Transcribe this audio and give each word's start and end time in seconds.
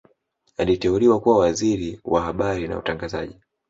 aliteuliwa 0.57 1.19
kuwa 1.19 1.37
Waziri 1.37 1.99
wa 2.03 2.21
habari 2.21 2.67
na 2.67 2.77
utangazaji 2.79 3.37